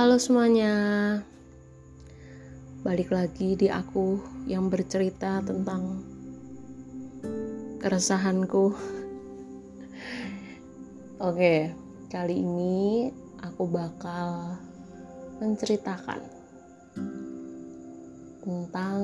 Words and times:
Halo 0.00 0.16
semuanya, 0.16 0.72
balik 2.80 3.12
lagi 3.12 3.52
di 3.52 3.68
aku 3.68 4.16
yang 4.48 4.72
bercerita 4.72 5.44
tentang 5.44 6.00
keresahanku. 7.84 8.72
Oke, 11.28 11.76
kali 12.08 12.40
ini 12.40 13.12
aku 13.44 13.68
bakal 13.68 14.56
menceritakan 15.36 16.24
tentang 18.40 19.00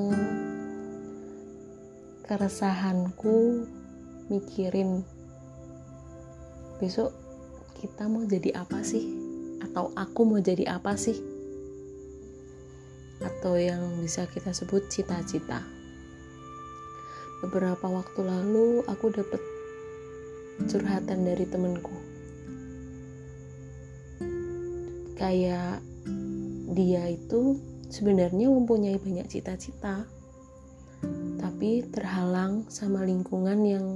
keresahanku 2.25 3.69
mikirin 4.33 5.05
besok 6.81 7.13
kita 7.85 8.09
mau 8.09 8.25
jadi 8.25 8.65
apa 8.65 8.81
sih? 8.81 9.26
Atau 9.63 9.95
aku 9.97 10.21
mau 10.29 10.41
jadi 10.43 10.77
apa 10.77 10.99
sih? 10.99 11.17
Atau 13.21 13.57
yang 13.57 14.01
bisa 14.03 14.29
kita 14.29 14.53
sebut 14.53 14.89
cita-cita. 14.93 15.65
Beberapa 17.45 17.89
waktu 17.89 18.21
lalu 18.25 18.85
aku 18.89 19.13
dapat 19.13 19.41
curhatan 20.65 21.29
dari 21.29 21.45
temenku 21.45 22.17
kayak 25.17 25.81
dia 26.77 27.09
itu 27.09 27.57
sebenarnya 27.89 28.53
mempunyai 28.53 29.01
banyak 29.01 29.25
cita-cita 29.29 30.05
tapi 31.41 31.85
terhalang 31.89 32.69
sama 32.69 33.05
lingkungan 33.05 33.59
yang 33.65 33.87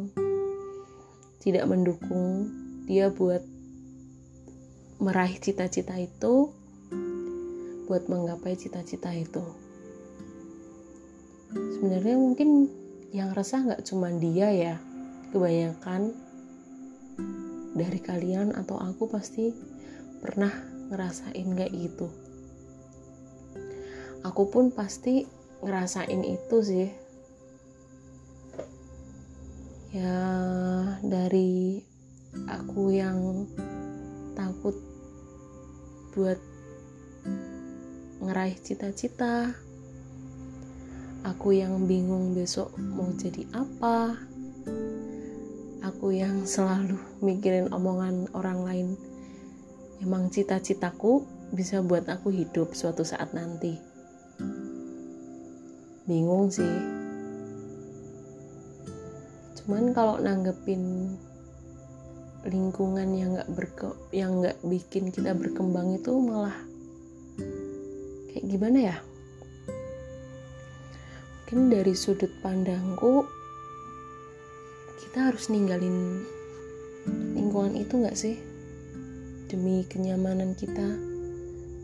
tidak 1.44 1.68
mendukung 1.68 2.48
dia 2.88 3.12
buat 3.12 3.44
meraih 5.00 5.40
cita-cita 5.40 5.96
itu 5.96 6.52
buat 7.88 8.04
menggapai 8.04 8.52
cita-cita 8.52 9.08
itu. 9.16 9.40
Sebenarnya 11.50 12.20
mungkin 12.20 12.68
yang 13.10 13.32
resah 13.32 13.64
nggak 13.64 13.82
cuma 13.88 14.12
dia 14.12 14.52
ya 14.52 14.76
kebanyakan 15.32 16.12
dari 17.72 17.96
kalian 17.98 18.52
atau 18.52 18.76
aku 18.76 19.08
pasti 19.08 19.56
pernah 20.20 20.52
ngerasain 20.92 21.48
kayak 21.56 21.72
gitu. 21.72 22.12
Aku 24.20 24.52
pun 24.52 24.68
pasti 24.68 25.24
ngerasain 25.64 26.22
itu 26.28 26.56
sih. 26.60 26.88
Ya 29.96 30.20
dari 31.00 31.80
aku 32.46 32.92
yang 32.92 33.48
takut 34.36 34.89
buat 36.14 36.38
ngeraih 38.20 38.58
cita-cita. 38.58 39.54
Aku 41.22 41.52
yang 41.52 41.86
bingung 41.86 42.32
besok 42.32 42.74
mau 42.76 43.08
jadi 43.14 43.46
apa. 43.54 44.16
Aku 45.86 46.12
yang 46.12 46.44
selalu 46.48 46.96
mikirin 47.22 47.70
omongan 47.70 48.26
orang 48.34 48.60
lain. 48.64 48.88
Emang 50.00 50.32
cita-citaku 50.32 51.24
bisa 51.52 51.84
buat 51.84 52.08
aku 52.08 52.32
hidup 52.32 52.72
suatu 52.72 53.04
saat 53.04 53.30
nanti. 53.36 53.76
Bingung 56.08 56.48
sih. 56.48 56.76
Cuman 59.60 59.92
kalau 59.94 60.18
nanggepin 60.18 61.14
lingkungan 62.50 63.14
yang 63.14 63.38
nggak 63.38 63.50
berke 63.54 63.94
yang 64.10 64.42
nggak 64.42 64.58
bikin 64.66 65.14
kita 65.14 65.30
berkembang 65.32 65.94
itu 65.94 66.10
malah 66.18 66.58
kayak 68.34 68.46
gimana 68.50 68.78
ya? 68.90 68.96
Mungkin 71.46 71.70
dari 71.70 71.94
sudut 71.94 72.30
pandangku 72.42 73.26
kita 75.02 75.30
harus 75.30 75.46
ninggalin 75.50 76.26
lingkungan 77.38 77.78
itu 77.78 77.94
nggak 78.02 78.18
sih? 78.18 78.34
Demi 79.46 79.86
kenyamanan 79.86 80.58
kita 80.58 80.86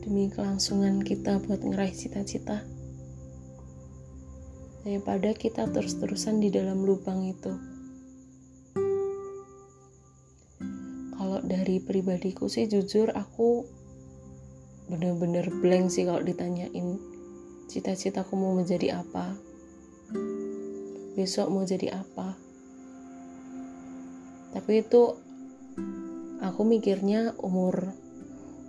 demi 0.07 0.31
kelangsungan 0.31 1.03
kita 1.03 1.43
buat 1.43 1.67
ngeraih 1.67 1.95
cita-cita. 1.95 2.63
Daripada 4.87 5.35
kita 5.35 5.67
terus-terusan 5.67 6.39
di 6.39 6.51
dalam 6.55 6.87
lubang 6.87 7.27
itu 7.27 7.76
dari 11.47 11.79
pribadiku 11.79 12.51
sih 12.51 12.67
jujur 12.67 13.15
aku 13.15 13.65
bener-bener 14.91 15.47
blank 15.63 15.91
sih 15.91 16.07
kalau 16.07 16.23
ditanyain 16.23 16.99
cita-citaku 17.67 18.35
mau 18.39 18.55
menjadi 18.55 19.03
apa 19.03 19.35
besok 21.17 21.49
mau 21.49 21.65
jadi 21.65 21.97
apa. 21.97 22.37
Tapi 24.53 24.73
itu 24.85 25.17
aku 26.45 26.61
mikirnya 26.69 27.33
umur 27.41 27.97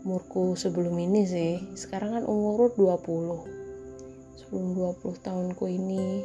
umurku 0.07 0.55
sebelum 0.55 0.95
ini 0.95 1.27
sih. 1.27 1.53
Sekarang 1.75 2.15
kan 2.15 2.23
umur 2.23 2.71
20 2.71 4.39
sebelum 4.39 4.67
20 4.79 5.27
tahunku 5.27 5.67
ini. 5.67 6.23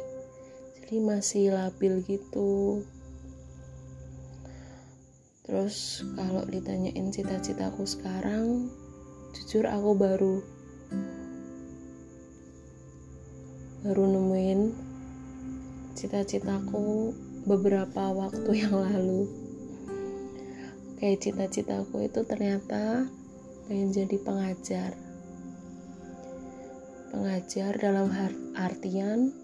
Jadi 0.79 0.95
masih 1.03 1.51
labil 1.51 1.99
gitu 2.07 2.83
Terus 5.43 6.07
kalau 6.15 6.47
ditanyain 6.47 7.11
cita-citaku 7.11 7.83
sekarang, 7.83 8.71
jujur 9.35 9.67
aku 9.67 9.91
baru 9.91 10.35
baru 13.83 14.03
nemuin 14.07 14.61
cita-citaku 15.99 17.11
beberapa 17.43 18.15
waktu 18.15 18.51
yang 18.63 18.71
lalu. 18.71 19.27
Kayak 21.03 21.19
cita-citaku 21.27 22.07
itu 22.07 22.23
ternyata 22.23 23.03
pengen 23.67 23.91
jadi 23.91 24.15
pengajar. 24.23 24.95
Pengajar 27.11 27.71
dalam 27.83 28.07
artian 28.55 29.35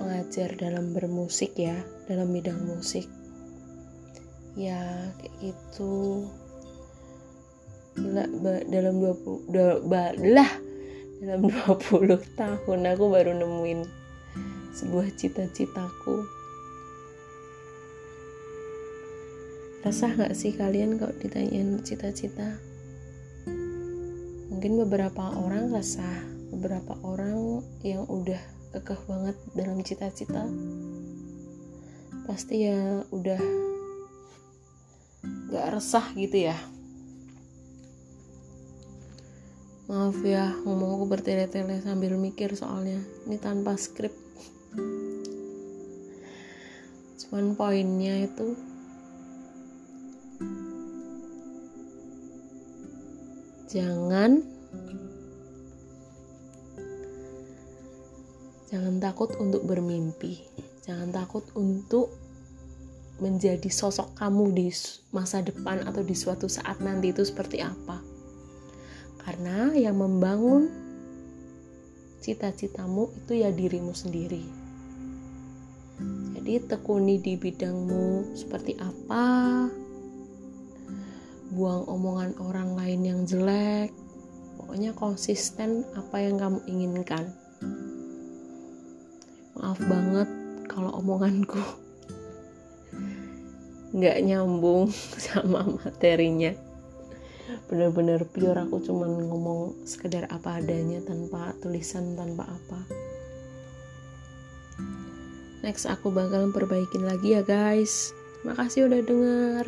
pengajar 0.00 0.56
dalam 0.56 0.96
bermusik 0.96 1.52
ya, 1.60 1.76
dalam 2.08 2.32
bidang 2.32 2.64
musik 2.64 3.15
ya 4.56 5.12
kayak 5.20 5.34
gitu. 5.52 6.24
Dalam 8.72 8.94
20 9.00 9.52
da, 9.52 9.78
ba, 9.84 10.16
lah. 10.16 10.50
Dalam 11.20 11.48
20 11.52 12.36
tahun 12.36 12.80
aku 12.92 13.04
baru 13.08 13.32
nemuin 13.36 13.80
sebuah 14.76 15.08
cita-citaku. 15.16 16.24
Resah 19.86 20.12
gak 20.18 20.34
sih 20.34 20.50
kalian 20.50 20.98
kalau 20.98 21.14
ditanyain 21.20 21.78
cita-cita? 21.86 22.58
Mungkin 24.50 24.82
beberapa 24.82 25.36
orang 25.36 25.70
resah. 25.70 26.26
Beberapa 26.50 26.96
orang 27.04 27.60
yang 27.84 28.08
udah 28.08 28.40
kekeh 28.72 29.00
banget 29.08 29.36
dalam 29.56 29.78
cita-cita. 29.84 30.44
Pasti 32.26 32.66
ya 32.66 33.06
udah 33.14 33.65
gak 35.46 35.78
resah 35.78 36.06
gitu 36.18 36.50
ya? 36.50 36.58
Maaf 39.86 40.18
ya 40.26 40.50
ngomong 40.66 40.98
aku 40.98 41.06
bertele-tele 41.06 41.78
sambil 41.78 42.18
mikir 42.18 42.50
soalnya. 42.58 42.98
Ini 43.30 43.38
tanpa 43.38 43.78
skrip. 43.78 44.10
Cuman 47.22 47.54
poinnya 47.54 48.26
itu 48.26 48.58
jangan 53.70 54.42
jangan 58.66 58.94
takut 58.98 59.38
untuk 59.38 59.62
bermimpi. 59.62 60.42
Jangan 60.82 61.14
takut 61.14 61.46
untuk 61.54 62.25
menjadi 63.16 63.68
sosok 63.72 64.12
kamu 64.16 64.52
di 64.52 64.68
masa 65.12 65.40
depan 65.40 65.84
atau 65.88 66.04
di 66.04 66.12
suatu 66.12 66.48
saat 66.52 66.80
nanti 66.84 67.16
itu 67.16 67.24
seperti 67.24 67.64
apa. 67.64 68.04
Karena 69.24 69.72
yang 69.72 69.96
membangun 69.98 70.68
cita-citamu 72.20 73.08
itu 73.16 73.32
ya 73.40 73.50
dirimu 73.50 73.96
sendiri. 73.96 74.44
Jadi 76.36 76.62
tekuni 76.68 77.18
di 77.18 77.34
bidangmu 77.34 78.36
seperti 78.36 78.76
apa. 78.78 79.66
Buang 81.56 81.88
omongan 81.88 82.36
orang 82.38 82.76
lain 82.76 83.00
yang 83.02 83.20
jelek. 83.24 83.90
Pokoknya 84.60 84.92
konsisten 84.92 85.82
apa 85.96 86.20
yang 86.20 86.36
kamu 86.36 86.60
inginkan. 86.68 87.32
Maaf 89.56 89.80
banget 89.88 90.28
kalau 90.68 90.92
omonganku 91.00 91.58
nggak 93.96 94.20
nyambung 94.20 94.92
sama 95.24 95.64
materinya. 95.64 96.52
Bener-bener 97.66 98.22
pure 98.28 98.60
aku 98.60 98.84
cuman 98.84 99.26
ngomong 99.26 99.88
sekedar 99.88 100.28
apa 100.28 100.60
adanya 100.60 101.00
tanpa 101.02 101.56
tulisan 101.64 102.14
tanpa 102.14 102.44
apa. 102.44 102.80
Next 105.64 105.88
aku 105.88 106.14
bakal 106.14 106.52
perbaikin 106.54 107.08
lagi 107.08 107.34
ya 107.34 107.42
guys. 107.42 108.14
Makasih 108.46 108.86
udah 108.86 109.00
denger 109.02 109.64